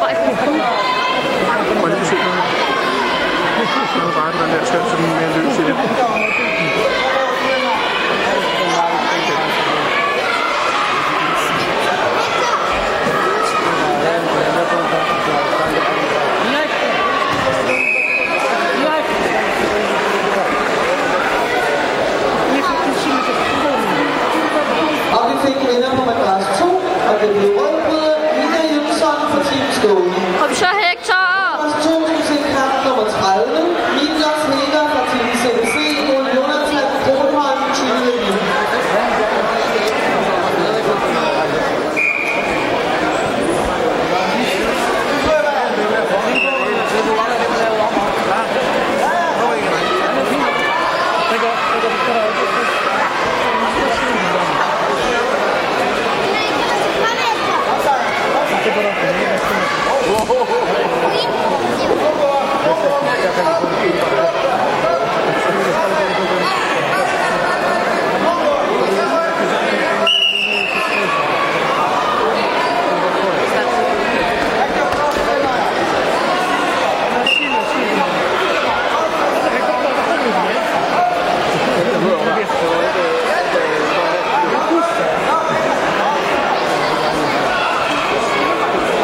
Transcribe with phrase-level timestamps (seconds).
[0.00, 0.79] Må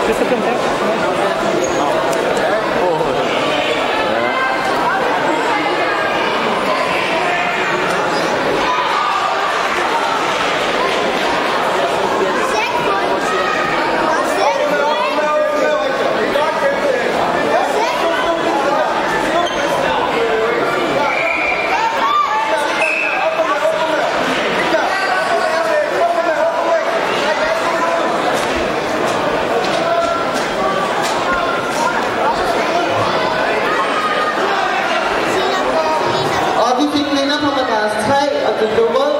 [0.08, 0.55] Este ¿Qué
[38.58, 38.86] Dr.
[38.86, 39.15] one.